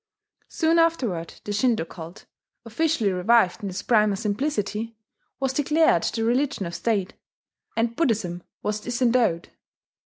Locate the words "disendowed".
8.81-9.49